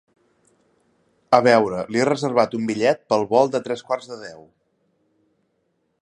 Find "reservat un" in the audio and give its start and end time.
2.09-2.65